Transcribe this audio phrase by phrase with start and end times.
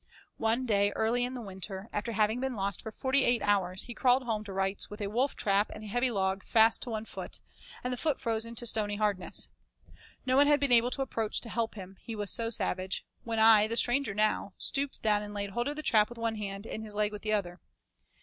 [0.39, 3.93] One day early in the winter, after having been lost for forty eight hours, he
[3.93, 7.05] crawled home to Wright's with a wolf trap and a heavy log fast to one
[7.05, 7.39] foot,
[7.83, 9.47] and the foot frozen to stony hardness.
[10.25, 13.37] No one had been able to approach to help him, he was so savage, when
[13.37, 16.65] I, the stranger now, stooped down and laid hold of the trap with one hand
[16.65, 17.59] and his leg with the other.